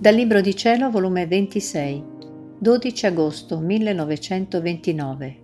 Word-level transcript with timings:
Dal 0.00 0.14
Libro 0.14 0.40
di 0.40 0.56
Cielo, 0.56 0.88
volume 0.88 1.26
26, 1.26 2.04
12 2.58 3.04
agosto 3.04 3.58
1929. 3.58 5.36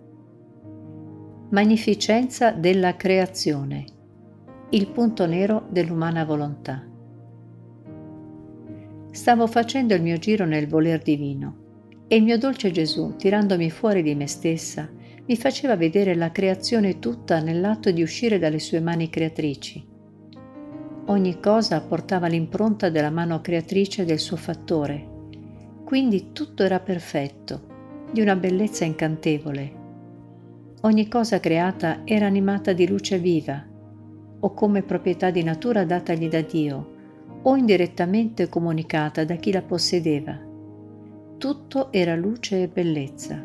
Magnificenza 1.50 2.52
della 2.52 2.96
creazione. 2.96 3.84
Il 4.70 4.88
punto 4.88 5.26
nero 5.26 5.66
dell'umana 5.68 6.24
volontà. 6.24 6.82
Stavo 9.10 9.46
facendo 9.46 9.92
il 9.92 10.00
mio 10.00 10.16
giro 10.16 10.46
nel 10.46 10.66
voler 10.68 11.02
divino 11.02 12.04
e 12.08 12.16
il 12.16 12.22
mio 12.22 12.38
dolce 12.38 12.70
Gesù, 12.70 13.14
tirandomi 13.14 13.68
fuori 13.68 14.02
di 14.02 14.14
me 14.14 14.26
stessa, 14.26 14.88
mi 15.26 15.36
faceva 15.36 15.76
vedere 15.76 16.14
la 16.14 16.32
creazione 16.32 16.98
tutta 16.98 17.40
nell'atto 17.40 17.90
di 17.90 18.00
uscire 18.00 18.38
dalle 18.38 18.60
sue 18.60 18.80
mani 18.80 19.10
creatrici 19.10 19.95
Ogni 21.08 21.38
cosa 21.38 21.80
portava 21.82 22.26
l'impronta 22.26 22.90
della 22.90 23.10
mano 23.10 23.40
creatrice 23.40 24.04
del 24.04 24.18
suo 24.18 24.36
fattore, 24.36 25.14
quindi 25.84 26.32
tutto 26.32 26.64
era 26.64 26.80
perfetto, 26.80 28.08
di 28.10 28.20
una 28.20 28.34
bellezza 28.34 28.84
incantevole. 28.84 29.84
Ogni 30.80 31.06
cosa 31.06 31.38
creata 31.38 32.00
era 32.02 32.26
animata 32.26 32.72
di 32.72 32.88
luce 32.88 33.20
viva, 33.20 33.64
o 34.40 34.52
come 34.52 34.82
proprietà 34.82 35.30
di 35.30 35.44
natura 35.44 35.84
datagli 35.84 36.28
da 36.28 36.40
Dio, 36.40 36.94
o 37.42 37.54
indirettamente 37.54 38.48
comunicata 38.48 39.24
da 39.24 39.36
chi 39.36 39.52
la 39.52 39.62
possedeva. 39.62 40.36
Tutto 41.38 41.92
era 41.92 42.16
luce 42.16 42.62
e 42.62 42.68
bellezza. 42.68 43.40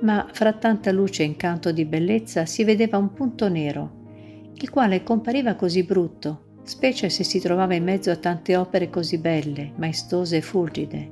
Ma 0.00 0.26
fra 0.32 0.52
tanta 0.54 0.90
luce 0.90 1.22
e 1.22 1.26
incanto 1.26 1.70
di 1.70 1.84
bellezza 1.84 2.44
si 2.44 2.64
vedeva 2.64 2.98
un 2.98 3.12
punto 3.12 3.48
nero, 3.48 4.50
il 4.54 4.68
quale 4.68 5.04
compariva 5.04 5.54
così 5.54 5.84
brutto 5.84 6.50
specie 6.62 7.08
se 7.08 7.24
si 7.24 7.40
trovava 7.40 7.74
in 7.74 7.84
mezzo 7.84 8.10
a 8.10 8.16
tante 8.16 8.56
opere 8.56 8.90
così 8.90 9.18
belle, 9.18 9.72
maestose 9.76 10.38
e 10.38 10.40
fulgide. 10.40 11.10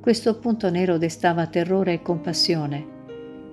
Questo 0.00 0.38
punto 0.38 0.70
nero 0.70 0.98
destava 0.98 1.46
terrore 1.46 1.94
e 1.94 2.02
compassione, 2.02 2.86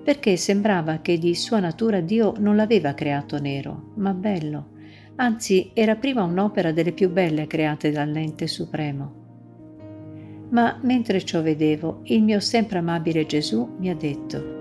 perché 0.04 0.36
sembrava 0.36 0.98
che 0.98 1.18
di 1.18 1.34
sua 1.34 1.60
natura 1.60 2.00
Dio 2.00 2.34
non 2.38 2.56
l'aveva 2.56 2.94
creato 2.94 3.40
nero, 3.40 3.92
ma 3.94 4.12
bello, 4.12 4.70
anzi 5.16 5.70
era 5.74 5.96
prima 5.96 6.22
un'opera 6.22 6.72
delle 6.72 6.92
più 6.92 7.10
belle 7.10 7.46
create 7.46 7.90
dall'ente 7.90 8.46
supremo. 8.46 9.20
Ma 10.50 10.78
mentre 10.82 11.24
ciò 11.24 11.40
vedevo, 11.40 12.00
il 12.04 12.22
mio 12.22 12.40
sempre 12.40 12.78
amabile 12.78 13.24
Gesù 13.24 13.76
mi 13.78 13.88
ha 13.88 13.94
detto, 13.94 14.60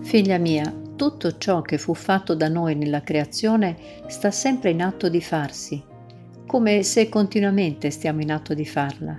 Figlia 0.00 0.38
mia, 0.38 0.72
tutto 0.98 1.38
ciò 1.38 1.62
che 1.62 1.78
fu 1.78 1.94
fatto 1.94 2.34
da 2.34 2.48
noi 2.48 2.74
nella 2.74 3.02
creazione 3.02 3.76
sta 4.08 4.32
sempre 4.32 4.70
in 4.70 4.82
atto 4.82 5.08
di 5.08 5.20
farsi, 5.22 5.80
come 6.44 6.82
se 6.82 7.08
continuamente 7.08 7.90
stiamo 7.90 8.20
in 8.20 8.32
atto 8.32 8.52
di 8.52 8.66
farla. 8.66 9.16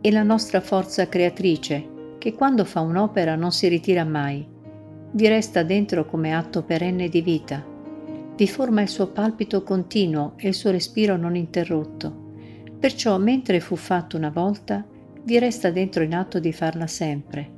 E 0.00 0.10
la 0.12 0.22
nostra 0.22 0.60
forza 0.60 1.08
creatrice, 1.08 2.16
che 2.18 2.32
quando 2.32 2.64
fa 2.64 2.80
un'opera 2.80 3.34
non 3.34 3.50
si 3.50 3.66
ritira 3.66 4.04
mai, 4.04 4.46
vi 5.10 5.26
resta 5.26 5.64
dentro 5.64 6.06
come 6.06 6.32
atto 6.32 6.62
perenne 6.62 7.08
di 7.08 7.22
vita, 7.22 7.64
vi 8.36 8.46
forma 8.46 8.80
il 8.80 8.88
suo 8.88 9.08
palpito 9.08 9.64
continuo 9.64 10.34
e 10.36 10.46
il 10.46 10.54
suo 10.54 10.70
respiro 10.70 11.16
non 11.16 11.34
interrotto. 11.34 12.26
Perciò 12.78 13.18
mentre 13.18 13.58
fu 13.58 13.74
fatto 13.74 14.16
una 14.16 14.30
volta, 14.30 14.86
vi 15.24 15.40
resta 15.40 15.70
dentro 15.70 16.04
in 16.04 16.14
atto 16.14 16.38
di 16.38 16.52
farla 16.52 16.86
sempre, 16.86 17.50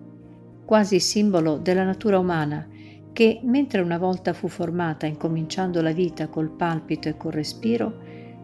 quasi 0.64 0.98
simbolo 1.00 1.58
della 1.58 1.84
natura 1.84 2.18
umana 2.18 2.66
che, 3.12 3.40
mentre 3.42 3.80
una 3.80 3.98
volta 3.98 4.32
fu 4.32 4.48
formata 4.48 5.06
incominciando 5.06 5.82
la 5.82 5.92
vita 5.92 6.28
col 6.28 6.50
palpito 6.50 7.08
e 7.08 7.16
col 7.16 7.32
respiro, 7.32 7.92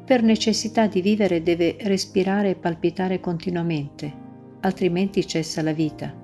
per 0.05 0.23
necessità 0.23 0.87
di 0.87 1.01
vivere 1.01 1.43
deve 1.43 1.77
respirare 1.81 2.51
e 2.51 2.55
palpitare 2.55 3.21
continuamente, 3.21 4.13
altrimenti 4.61 5.27
cessa 5.27 5.63
la 5.63 5.73
vita. 5.73 6.15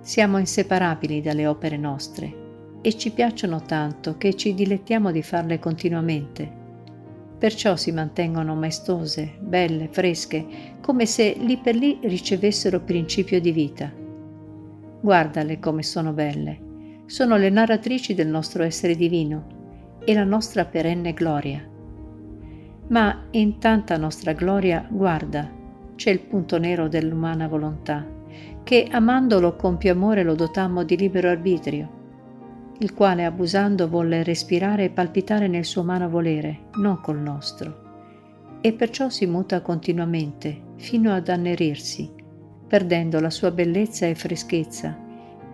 Siamo 0.00 0.38
inseparabili 0.38 1.20
dalle 1.20 1.46
opere 1.46 1.76
nostre 1.76 2.46
e 2.80 2.96
ci 2.96 3.10
piacciono 3.10 3.62
tanto 3.62 4.16
che 4.16 4.34
ci 4.34 4.54
dilettiamo 4.54 5.12
di 5.12 5.22
farle 5.22 5.58
continuamente. 5.58 6.56
Perciò 7.38 7.76
si 7.76 7.92
mantengono 7.92 8.56
maestose, 8.56 9.34
belle, 9.38 9.88
fresche, 9.88 10.44
come 10.80 11.06
se 11.06 11.36
lì 11.38 11.56
per 11.58 11.76
lì 11.76 11.98
ricevessero 12.02 12.80
principio 12.80 13.40
di 13.40 13.52
vita. 13.52 13.92
Guardale 15.00 15.60
come 15.60 15.84
sono 15.84 16.12
belle 16.12 16.66
sono 17.08 17.38
le 17.38 17.48
narratrici 17.48 18.12
del 18.12 18.28
nostro 18.28 18.62
essere 18.62 18.94
divino 18.94 19.96
e 20.04 20.12
la 20.12 20.24
nostra 20.24 20.66
perenne 20.66 21.14
gloria. 21.14 21.66
Ma 22.88 23.24
in 23.30 23.58
tanta 23.58 23.96
nostra 23.96 24.34
gloria, 24.34 24.86
guarda, 24.90 25.50
c'è 25.96 26.10
il 26.10 26.20
punto 26.20 26.58
nero 26.58 26.86
dell'umana 26.86 27.48
volontà, 27.48 28.06
che 28.62 28.86
amandolo 28.90 29.56
con 29.56 29.78
più 29.78 29.90
amore 29.90 30.22
lo 30.22 30.34
dotammo 30.34 30.82
di 30.82 30.98
libero 30.98 31.30
arbitrio, 31.30 31.96
il 32.80 32.92
quale 32.92 33.24
abusando 33.24 33.88
volle 33.88 34.22
respirare 34.22 34.84
e 34.84 34.90
palpitare 34.90 35.48
nel 35.48 35.64
suo 35.64 35.80
umano 35.80 36.10
volere, 36.10 36.66
non 36.74 37.00
col 37.00 37.20
nostro, 37.20 38.58
e 38.60 38.74
perciò 38.74 39.08
si 39.08 39.24
muta 39.24 39.62
continuamente, 39.62 40.74
fino 40.76 41.14
ad 41.14 41.28
annerirsi, 41.30 42.12
perdendo 42.66 43.18
la 43.18 43.30
sua 43.30 43.50
bellezza 43.50 44.04
e 44.04 44.14
freschezza, 44.14 45.06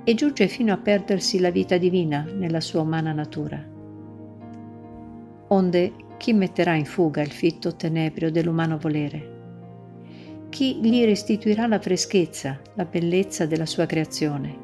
e 0.05 0.15
giunge 0.15 0.49
fino 0.49 0.73
a 0.73 0.77
perdersi 0.77 1.41
la 1.41 1.51
vita 1.51 1.79
divina 1.79 2.27
nella 2.31 2.61
sua 2.61 2.83
umana 2.83 3.13
natura. 3.13 3.73
Onde 5.49 5.93
chi 6.19 6.35
metterà 6.35 6.75
in 6.75 6.85
fuga 6.85 7.23
il 7.23 7.31
fitto 7.31 7.75
tenebrio 7.75 8.31
dell'umano 8.31 8.77
volere? 8.77 9.33
Chi 10.51 10.79
gli 10.83 11.05
restituirà 11.05 11.67
la 11.67 11.81
freschezza, 11.81 12.61
la 12.75 12.85
bellezza 12.85 13.47
della 13.47 13.67
sua 13.67 13.87
creazione? 13.87 14.63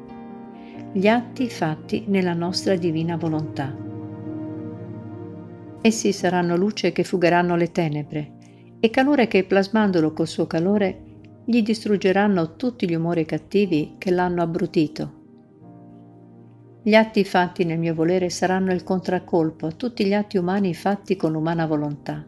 Gli 0.93 1.07
atti 1.07 1.49
fatti 1.49 2.05
nella 2.07 2.33
nostra 2.33 2.75
divina 2.75 3.17
volontà. 3.17 3.75
Essi 5.81 6.11
saranno 6.11 6.55
luce 6.55 6.91
che 6.91 7.03
fugheranno 7.03 7.55
le 7.55 7.71
tenebre 7.71 8.31
e 8.79 8.89
calore 8.89 9.27
che 9.27 9.43
plasmandolo 9.43 10.13
col 10.13 10.27
suo 10.27 10.45
calore 10.45 11.03
gli 11.45 11.63
distruggeranno 11.63 12.55
tutti 12.55 12.87
gli 12.87 12.93
umori 12.93 13.25
cattivi 13.25 13.95
che 13.97 14.11
l'hanno 14.11 14.43
abbrutito 14.43 15.19
gli 16.83 16.95
atti 16.95 17.23
fatti 17.23 17.63
nel 17.63 17.77
mio 17.77 17.93
volere 17.93 18.31
saranno 18.31 18.73
il 18.73 18.83
contraccolpo 18.83 19.67
a 19.67 19.71
tutti 19.71 20.03
gli 20.03 20.15
atti 20.15 20.37
umani 20.37 20.73
fatti 20.73 21.15
con 21.15 21.35
umana 21.35 21.67
volontà. 21.67 22.25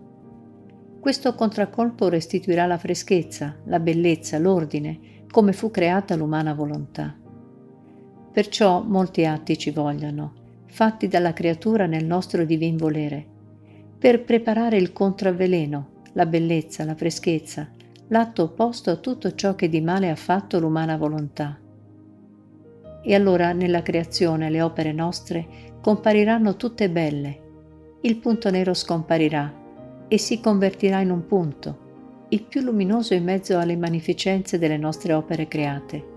Questo 0.99 1.33
contraccolpo 1.33 2.07
restituirà 2.07 2.67
la 2.67 2.77
freschezza, 2.77 3.55
la 3.65 3.79
bellezza, 3.79 4.37
l'ordine, 4.37 5.25
come 5.31 5.53
fu 5.53 5.71
creata 5.71 6.15
l'umana 6.15 6.53
volontà. 6.53 7.17
Perciò 8.31 8.83
molti 8.83 9.25
atti 9.25 9.57
ci 9.57 9.71
vogliono, 9.71 10.33
fatti 10.67 11.07
dalla 11.07 11.33
creatura 11.33 11.87
nel 11.87 12.05
nostro 12.05 12.45
divin 12.45 12.77
volere, 12.77 13.25
per 13.97 14.23
preparare 14.23 14.77
il 14.77 14.93
contravveleno, 14.93 16.01
la 16.13 16.27
bellezza, 16.27 16.85
la 16.85 16.95
freschezza, 16.95 17.71
l'atto 18.09 18.43
opposto 18.43 18.91
a 18.91 18.97
tutto 18.97 19.33
ciò 19.33 19.55
che 19.55 19.67
di 19.67 19.81
male 19.81 20.11
ha 20.11 20.15
fatto 20.15 20.59
l'umana 20.59 20.95
volontà 20.95 21.57
e 23.03 23.13
allora 23.13 23.51
nella 23.51 23.81
creazione 23.81 24.49
le 24.49 24.61
opere 24.61 24.93
nostre 24.93 25.45
compariranno 25.81 26.55
tutte 26.55 26.89
belle. 26.89 27.41
Il 28.01 28.15
punto 28.17 28.49
nero 28.49 28.73
scomparirà 28.73 29.61
e 30.07 30.17
si 30.17 30.39
convertirà 30.39 31.01
in 31.01 31.11
un 31.11 31.25
punto, 31.25 31.77
il 32.29 32.43
più 32.43 32.61
luminoso 32.61 33.13
in 33.13 33.23
mezzo 33.23 33.59
alle 33.59 33.75
magnificenze 33.75 34.57
delle 34.57 34.77
nostre 34.77 35.13
opere 35.13 35.47
create. 35.47 36.11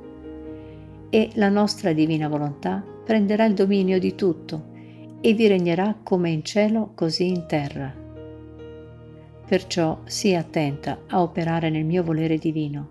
E 1.11 1.31
la 1.35 1.49
nostra 1.49 1.93
divina 1.93 2.29
volontà 2.29 2.83
prenderà 3.05 3.44
il 3.44 3.55
dominio 3.55 3.99
di 3.99 4.15
tutto 4.15 4.75
e 5.21 5.32
vi 5.32 5.49
regnerà 5.49 5.97
come 6.03 6.31
in 6.31 6.44
cielo 6.44 6.93
così 6.94 7.29
in 7.29 7.47
terra. 7.47 7.93
Perciò 9.47 10.00
sii 10.05 10.35
attenta 10.35 11.00
a 11.09 11.21
operare 11.21 11.71
nel 11.71 11.85
mio 11.85 12.03
volere 12.03 12.37
divino, 12.37 12.89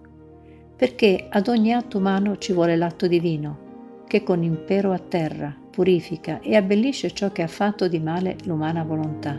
perché 0.75 1.27
ad 1.30 1.48
ogni 1.48 1.74
atto 1.74 1.98
umano 1.98 2.38
ci 2.38 2.53
vuole 2.53 2.75
l'atto 2.75 3.07
divino 3.07 3.64
che 4.07 4.23
con 4.23 4.43
impero 4.43 4.91
a 4.91 4.99
terra 4.99 5.55
purifica 5.69 6.39
e 6.39 6.55
abbellisce 6.55 7.11
ciò 7.11 7.31
che 7.31 7.41
ha 7.41 7.47
fatto 7.47 7.87
di 7.87 7.99
male 7.99 8.37
l'umana 8.45 8.83
volontà. 8.83 9.37